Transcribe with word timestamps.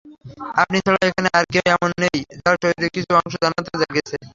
আপনি 0.61 0.77
ছাড়া 0.85 0.99
এখানে 1.09 1.29
আর 1.37 1.45
কেউ 1.53 1.65
এমন 1.73 1.89
নেই 2.03 2.17
যার 2.35 2.55
শরীরের 2.61 2.91
কিছু 2.95 3.11
অংশ 3.19 3.33
জান্নাতে 3.41 3.69
চলে 3.73 3.95
গেছে। 3.95 4.15